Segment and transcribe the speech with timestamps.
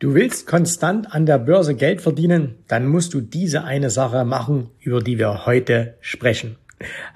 [0.00, 4.70] Du willst konstant an der Börse Geld verdienen, dann musst du diese eine Sache machen,
[4.78, 6.56] über die wir heute sprechen.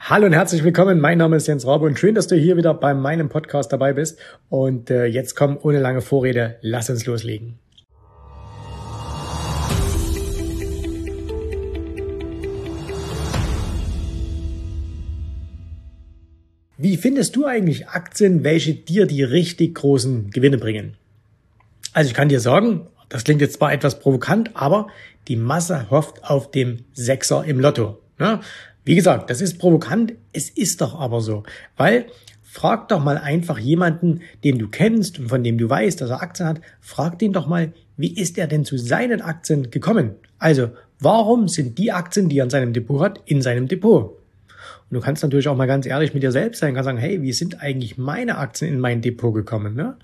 [0.00, 0.99] Hallo und herzlich willkommen.
[0.99, 3.92] Mein Name ist Jens Rabe und schön, dass du hier wieder bei meinem Podcast dabei
[3.92, 4.18] bist.
[4.49, 7.60] Und äh, jetzt komm ohne lange Vorrede, lass uns loslegen.
[16.77, 20.96] Wie findest du eigentlich Aktien, welche dir die richtig großen Gewinne bringen?
[21.93, 24.88] Also ich kann dir sagen, das klingt jetzt zwar etwas provokant, aber
[25.28, 27.98] die Masse hofft auf dem Sechser im Lotto.
[28.19, 28.41] Ja,
[28.84, 31.45] wie gesagt, das ist provokant, es ist doch aber so,
[31.77, 32.06] weil
[32.42, 36.23] frag doch mal einfach jemanden, den du kennst und von dem du weißt, dass er
[36.23, 40.16] Aktien hat, frag den doch mal, wie ist er denn zu seinen Aktien gekommen?
[40.38, 44.19] Also, warum sind die Aktien, die er in seinem Depot hat, in seinem Depot?
[44.92, 47.23] Und du kannst natürlich auch mal ganz ehrlich mit dir selbst sein, kannst sagen, hey,
[47.23, 49.74] wie sind eigentlich meine Aktien in mein Depot gekommen?
[49.74, 49.96] Ne?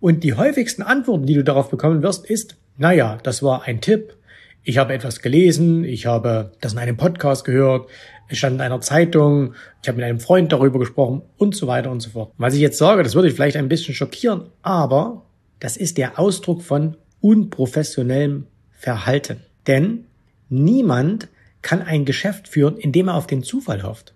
[0.00, 4.18] Und die häufigsten Antworten, die du darauf bekommen wirst, ist, naja, das war ein Tipp.
[4.62, 7.88] Ich habe etwas gelesen, ich habe das in einem Podcast gehört,
[8.28, 11.90] es stand in einer Zeitung, ich habe mit einem Freund darüber gesprochen und so weiter
[11.90, 12.34] und so fort.
[12.36, 15.22] Was ich jetzt sage, das würde dich vielleicht ein bisschen schockieren, aber
[15.58, 19.40] das ist der Ausdruck von unprofessionellem Verhalten.
[19.66, 20.04] Denn
[20.50, 21.28] niemand
[21.62, 24.12] kann ein Geschäft führen, indem er auf den Zufall hofft.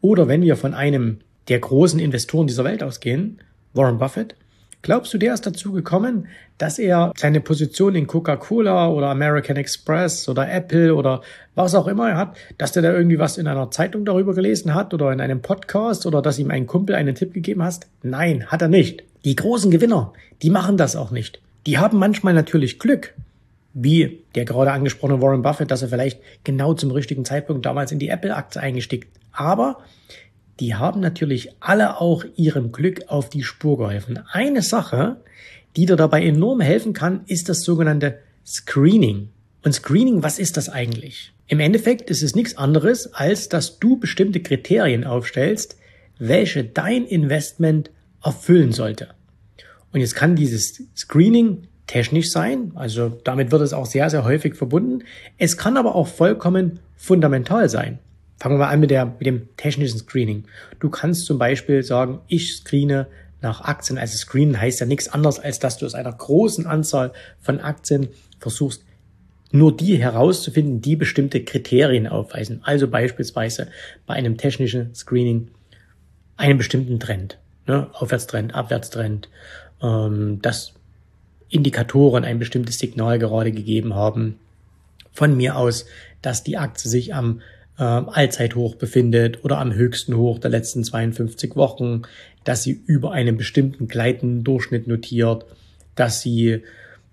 [0.00, 1.18] Oder wenn wir von einem
[1.48, 3.40] der großen Investoren dieser Welt ausgehen,
[3.74, 4.34] Warren Buffett,
[4.82, 6.26] glaubst du, der ist dazu gekommen,
[6.58, 11.22] dass er seine Position in Coca-Cola oder American Express oder Apple oder
[11.54, 14.74] was auch immer er hat, dass der da irgendwie was in einer Zeitung darüber gelesen
[14.74, 17.86] hat oder in einem Podcast oder dass ihm ein Kumpel einen Tipp gegeben hast?
[18.02, 19.04] Nein, hat er nicht.
[19.24, 21.40] Die großen Gewinner, die machen das auch nicht.
[21.66, 23.14] Die haben manchmal natürlich Glück,
[23.74, 27.98] wie der gerade angesprochene Warren Buffett, dass er vielleicht genau zum richtigen Zeitpunkt damals in
[27.98, 29.78] die Apple-Aktie eingestiegen aber
[30.60, 34.20] die haben natürlich alle auch ihrem Glück auf die Spur geholfen.
[34.30, 35.22] Eine Sache,
[35.76, 39.30] die dir dabei enorm helfen kann, ist das sogenannte Screening.
[39.64, 41.32] Und Screening, was ist das eigentlich?
[41.46, 45.76] Im Endeffekt ist es nichts anderes, als dass du bestimmte Kriterien aufstellst,
[46.18, 47.90] welche dein Investment
[48.22, 49.08] erfüllen sollte.
[49.92, 54.54] Und jetzt kann dieses Screening technisch sein, also damit wird es auch sehr, sehr häufig
[54.54, 55.04] verbunden.
[55.38, 57.98] Es kann aber auch vollkommen fundamental sein.
[58.38, 60.44] Fangen wir an mit, der, mit dem technischen Screening.
[60.80, 63.06] Du kannst zum Beispiel sagen, ich screene
[63.40, 63.98] nach Aktien.
[63.98, 68.08] Also screenen heißt ja nichts anderes, als dass du aus einer großen Anzahl von Aktien
[68.38, 68.84] versuchst,
[69.50, 72.60] nur die herauszufinden, die bestimmte Kriterien aufweisen.
[72.64, 73.68] Also beispielsweise
[74.06, 75.48] bei einem technischen Screening
[76.36, 77.88] einen bestimmten Trend, ne?
[77.92, 79.28] Aufwärtstrend, Abwärtstrend,
[79.82, 80.72] ähm, dass
[81.52, 84.38] Indikatoren ein bestimmtes Signal gerade gegeben haben.
[85.12, 85.86] Von mir aus,
[86.22, 87.42] dass die Aktie sich am
[87.78, 92.02] äh, Allzeithoch befindet oder am höchsten Hoch der letzten 52 Wochen,
[92.44, 95.44] dass sie über einen bestimmten gleitenden Durchschnitt notiert,
[95.94, 96.62] dass sie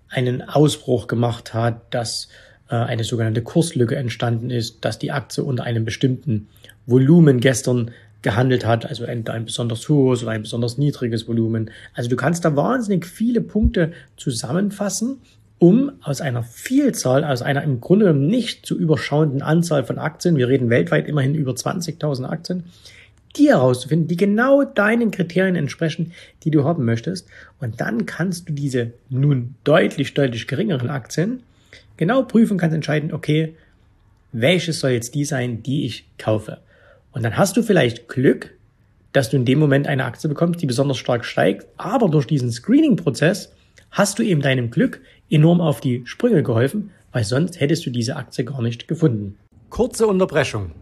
[0.08, 2.28] einen Ausbruch gemacht hat, dass
[2.68, 6.48] äh, eine sogenannte Kurslücke entstanden ist, dass die Aktie unter einem bestimmten
[6.86, 7.90] Volumen gestern
[8.22, 11.70] gehandelt hat, also ein, ein besonders hohes oder ein besonders niedriges Volumen.
[11.94, 15.18] Also du kannst da wahnsinnig viele Punkte zusammenfassen
[15.60, 20.48] um aus einer Vielzahl, aus einer im Grunde nicht zu überschauenden Anzahl von Aktien, wir
[20.48, 22.64] reden weltweit immerhin über 20.000 Aktien,
[23.36, 26.12] die herauszufinden, die genau deinen Kriterien entsprechen,
[26.44, 27.28] die du haben möchtest.
[27.60, 31.42] Und dann kannst du diese nun deutlich, deutlich geringeren Aktien
[31.98, 33.54] genau prüfen, kannst entscheiden, okay,
[34.32, 36.58] welches soll jetzt die sein, die ich kaufe.
[37.12, 38.56] Und dann hast du vielleicht Glück,
[39.12, 42.52] dass du in dem Moment eine Aktie bekommst, die besonders stark steigt, aber durch diesen
[42.52, 43.52] Screening-Prozess
[43.90, 48.16] hast du eben deinem Glück enorm auf die Sprünge geholfen, weil sonst hättest du diese
[48.16, 49.36] Aktie gar nicht gefunden.
[49.68, 50.72] Kurze Unterbrechung.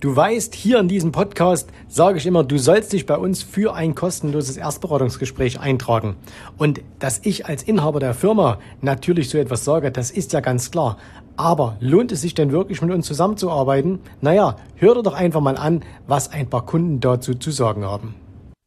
[0.00, 3.74] Du weißt, hier in diesem Podcast sage ich immer, du sollst dich bei uns für
[3.74, 6.16] ein kostenloses Erstberatungsgespräch eintragen.
[6.58, 10.70] Und dass ich als Inhaber der Firma natürlich so etwas sage, das ist ja ganz
[10.70, 10.98] klar.
[11.36, 14.00] Aber lohnt es sich denn wirklich mit uns zusammenzuarbeiten?
[14.20, 18.14] Naja, hör dir doch einfach mal an, was ein paar Kunden dazu zu sagen haben.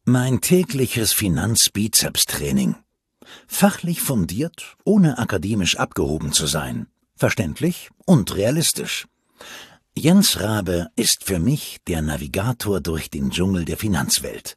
[0.04, 2.74] Mein tägliches Finanzbizeps-Training
[3.46, 6.86] Fachlich fundiert, ohne akademisch abgehoben zu sein.
[7.16, 9.06] Verständlich und realistisch.
[9.98, 14.54] Jens Rabe ist für mich der Navigator durch den Dschungel der Finanzwelt.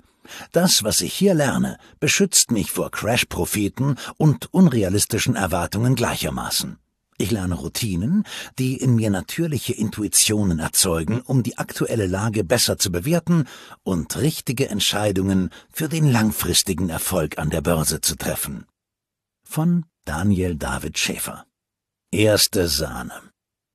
[0.52, 6.78] Das, was ich hier lerne, beschützt mich vor Crash-Propheten und unrealistischen Erwartungen gleichermaßen.
[7.18, 8.24] Ich lerne Routinen,
[8.60, 13.46] die in mir natürliche Intuitionen erzeugen, um die aktuelle Lage besser zu bewerten
[13.84, 18.66] und richtige Entscheidungen für den langfristigen Erfolg an der Börse zu treffen
[19.52, 21.46] von Daniel David Schäfer.
[22.10, 23.31] Erste Sahne.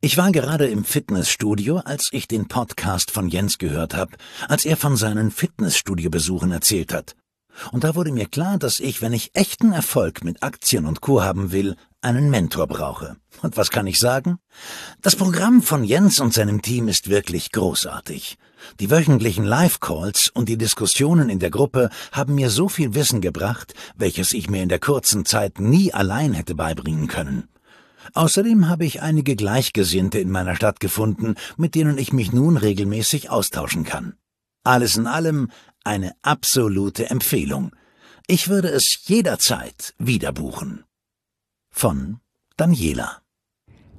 [0.06, 4.17] Ich war gerade im Fitnessstudio, als ich den Podcast von Jens gehört habe,
[4.47, 7.17] als er von seinen Fitnessstudio-Besuchen erzählt hat.
[7.73, 11.25] Und da wurde mir klar, dass ich, wenn ich echten Erfolg mit Aktien und Co.
[11.25, 13.17] haben will, einen Mentor brauche.
[13.43, 14.38] Und was kann ich sagen?
[15.03, 18.38] Das Programm von Jens und seinem Team ist wirklich großartig.
[18.79, 23.75] Die wöchentlichen Live-Calls und die Diskussionen in der Gruppe haben mir so viel Wissen gebracht,
[23.97, 27.49] welches ich mir in der kurzen Zeit nie allein hätte beibringen können.
[28.14, 33.31] Außerdem habe ich einige Gleichgesinnte in meiner Stadt gefunden, mit denen ich mich nun regelmäßig
[33.31, 34.14] austauschen kann.
[34.64, 35.50] Alles in allem
[35.85, 37.70] eine absolute Empfehlung.
[38.26, 40.85] Ich würde es jederzeit wieder buchen.
[41.70, 42.19] Von
[42.56, 43.23] Daniela.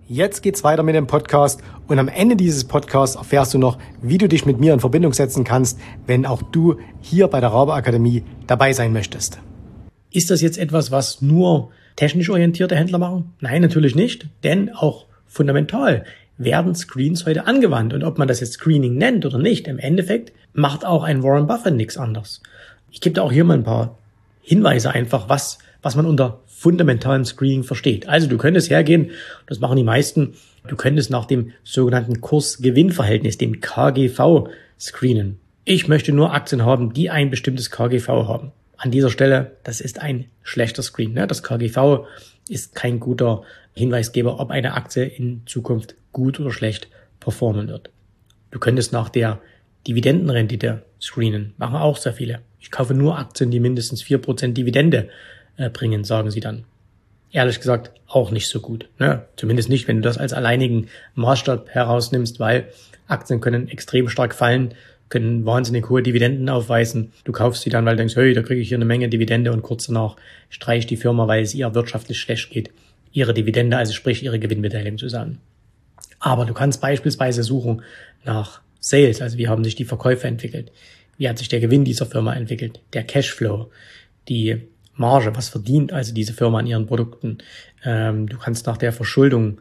[0.09, 4.17] Jetzt geht's weiter mit dem Podcast und am Ende dieses Podcasts erfährst du noch, wie
[4.17, 7.73] du dich mit mir in Verbindung setzen kannst, wenn auch du hier bei der Rabe
[7.73, 9.39] Akademie dabei sein möchtest.
[10.09, 13.33] Ist das jetzt etwas, was nur technisch orientierte Händler machen?
[13.41, 16.05] Nein, natürlich nicht, denn auch fundamental
[16.37, 20.31] werden Screens heute angewandt und ob man das jetzt Screening nennt oder nicht, im Endeffekt
[20.53, 22.41] macht auch ein Warren Buffett nichts anderes.
[22.91, 23.97] Ich gebe da auch hier mal ein paar
[24.41, 28.07] Hinweise einfach, was, was man unter fundamentalem Screening versteht.
[28.07, 29.11] Also du könntest hergehen,
[29.47, 30.35] das machen die meisten,
[30.67, 34.49] du könntest nach dem sogenannten Kurs-Gewinn-Verhältnis, dem KGV,
[34.79, 35.39] screenen.
[35.65, 38.51] Ich möchte nur Aktien haben, die ein bestimmtes KGV haben.
[38.77, 41.13] An dieser Stelle, das ist ein schlechter Screen.
[41.13, 41.27] Ne?
[41.27, 42.05] Das KGV
[42.47, 43.41] ist kein guter
[43.73, 46.87] Hinweisgeber, ob eine Aktie in Zukunft gut oder schlecht
[47.19, 47.89] performen wird.
[48.51, 49.39] Du könntest nach der
[49.87, 51.53] Dividendenrendite screenen.
[51.57, 52.41] Machen auch sehr viele.
[52.59, 55.09] Ich kaufe nur Aktien, die mindestens vier Prozent Dividende
[55.57, 56.65] äh, bringen, sagen sie dann.
[57.31, 58.89] Ehrlich gesagt, auch nicht so gut.
[58.99, 59.25] Ne?
[59.35, 62.69] Zumindest nicht, wenn du das als alleinigen Maßstab herausnimmst, weil
[63.07, 64.73] Aktien können extrem stark fallen,
[65.09, 67.11] können wahnsinnig hohe Dividenden aufweisen.
[67.23, 69.51] Du kaufst sie dann, weil du denkst, hey, da kriege ich hier eine Menge Dividende
[69.51, 70.15] und kurz danach
[70.49, 72.71] streicht die Firma, weil es ihr wirtschaftlich schlecht geht,
[73.11, 75.39] ihre Dividende, also sprich ihre Gewinnbeteiligung zusammen.
[76.19, 77.83] Aber du kannst beispielsweise suchen
[78.25, 80.71] nach Sales, also wie haben sich die Verkäufe entwickelt,
[81.17, 83.71] wie hat sich der Gewinn dieser Firma entwickelt, der Cashflow,
[84.27, 84.61] die
[84.95, 87.37] Marge, was verdient also diese Firma an ihren Produkten.
[87.83, 89.59] Ähm, du kannst nach der Verschuldung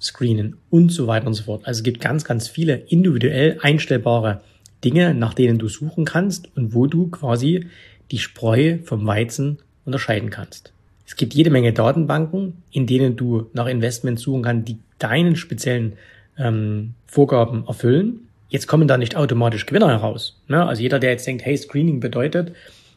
[0.00, 1.66] screenen und so weiter und so fort.
[1.66, 4.40] Also es gibt ganz, ganz viele individuell einstellbare
[4.84, 7.66] Dinge, nach denen du suchen kannst und wo du quasi
[8.10, 10.72] die Spreu vom Weizen unterscheiden kannst.
[11.06, 15.94] Es gibt jede Menge Datenbanken, in denen du nach Investments suchen kannst, die deinen speziellen
[16.38, 18.28] ähm, Vorgaben erfüllen.
[18.48, 20.40] Jetzt kommen da nicht automatisch Gewinner heraus.
[20.48, 20.64] Ne?
[20.64, 22.52] Also jeder, der jetzt denkt, hey, Screening bedeutet,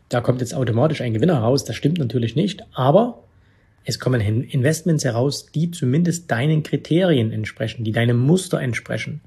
[0.09, 3.23] da kommt jetzt automatisch ein Gewinner heraus, das stimmt natürlich nicht, aber
[3.85, 9.21] es kommen Investments heraus, die zumindest deinen Kriterien entsprechen, die deinem Muster entsprechen.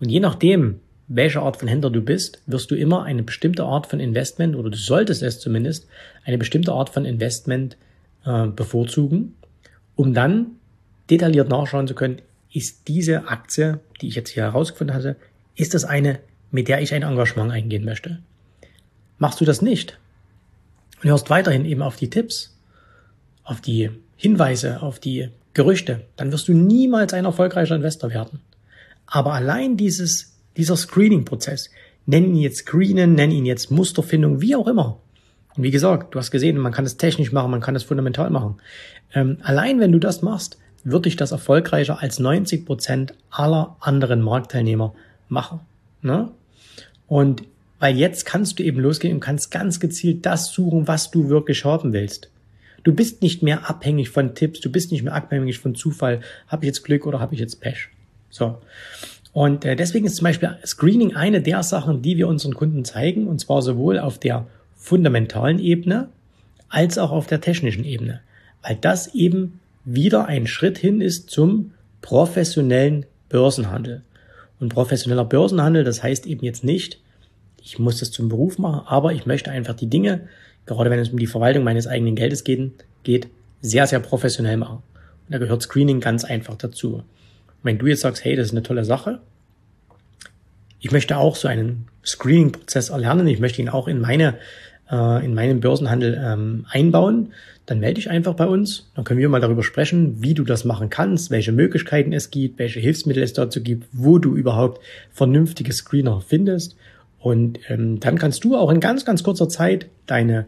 [0.00, 3.86] Und je nachdem, welche Art von Händler du bist, wirst du immer eine bestimmte Art
[3.86, 5.88] von Investment, oder du solltest es zumindest,
[6.24, 7.76] eine bestimmte Art von Investment
[8.24, 9.34] äh, bevorzugen,
[9.96, 10.52] um dann
[11.10, 12.20] detailliert nachschauen zu können,
[12.52, 15.16] ist diese Aktie, die ich jetzt hier herausgefunden hatte,
[15.54, 16.20] ist das eine,
[16.50, 18.20] mit der ich ein Engagement eingehen möchte?
[19.18, 19.98] Machst du das nicht
[21.02, 22.56] und hörst weiterhin eben auf die Tipps,
[23.44, 28.40] auf die Hinweise, auf die Gerüchte, dann wirst du niemals ein erfolgreicher Investor werden.
[29.06, 31.70] Aber allein dieses, dieser Screening-Prozess,
[32.04, 35.00] nenn ihn jetzt Screenen, nenn ihn jetzt Musterfindung, wie auch immer.
[35.56, 38.30] Und wie gesagt, du hast gesehen, man kann es technisch machen, man kann es fundamental
[38.30, 38.56] machen.
[39.14, 44.20] Ähm, allein wenn du das machst, wird dich das erfolgreicher als 90 Prozent aller anderen
[44.20, 44.94] Marktteilnehmer
[45.28, 45.60] machen.
[46.02, 46.30] Ne?
[47.06, 47.42] Und
[47.78, 51.64] weil jetzt kannst du eben losgehen und kannst ganz gezielt das suchen, was du wirklich
[51.64, 52.30] haben willst.
[52.84, 56.20] Du bist nicht mehr abhängig von Tipps, du bist nicht mehr abhängig von Zufall.
[56.46, 57.88] Habe ich jetzt Glück oder habe ich jetzt Pech?
[58.30, 58.58] So.
[59.32, 63.26] Und äh, deswegen ist zum Beispiel Screening eine der Sachen, die wir unseren Kunden zeigen,
[63.26, 66.08] und zwar sowohl auf der fundamentalen Ebene
[66.68, 68.20] als auch auf der technischen Ebene,
[68.62, 74.02] weil das eben wieder ein Schritt hin ist zum professionellen Börsenhandel.
[74.60, 77.00] Und professioneller Börsenhandel, das heißt eben jetzt nicht,
[77.62, 80.28] ich muss das zum Beruf machen, aber ich möchte einfach die Dinge,
[80.66, 83.28] gerade wenn es um die Verwaltung meines eigenen Geldes geht, geht
[83.60, 84.82] sehr, sehr professionell machen.
[85.26, 87.02] Und da gehört Screening ganz einfach dazu.
[87.62, 89.20] Wenn du jetzt sagst, hey, das ist eine tolle Sache,
[90.80, 94.38] ich möchte auch so einen Screening-Prozess erlernen, ich möchte ihn auch in meine
[94.90, 97.32] äh, in meinen Börsenhandel ähm, einbauen,
[97.66, 98.90] dann melde dich einfach bei uns.
[98.94, 102.58] Dann können wir mal darüber sprechen, wie du das machen kannst, welche Möglichkeiten es gibt,
[102.58, 106.76] welche Hilfsmittel es dazu gibt, wo du überhaupt vernünftige Screener findest.
[107.18, 110.46] Und ähm, dann kannst du auch in ganz, ganz kurzer Zeit deine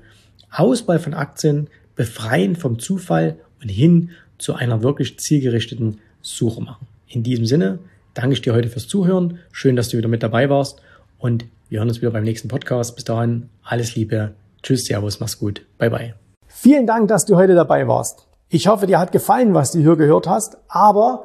[0.50, 6.86] Auswahl von Aktien befreien vom Zufall und hin zu einer wirklich zielgerichteten Suche machen.
[7.12, 7.80] In diesem Sinne
[8.14, 9.40] danke ich dir heute fürs Zuhören.
[9.50, 10.80] Schön, dass du wieder mit dabei warst
[11.18, 12.94] und wir hören uns wieder beim nächsten Podcast.
[12.94, 14.34] Bis dahin, alles Liebe.
[14.62, 15.66] Tschüss, Servus, mach's gut.
[15.76, 16.14] Bye, bye.
[16.46, 18.28] Vielen Dank, dass du heute dabei warst.
[18.48, 21.24] Ich hoffe, dir hat gefallen, was du hier gehört hast, aber